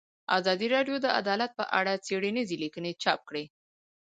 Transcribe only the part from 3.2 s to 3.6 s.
کړي.